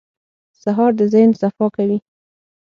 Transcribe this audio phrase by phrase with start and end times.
[0.61, 1.97] سهار د ذهن صفا کوي.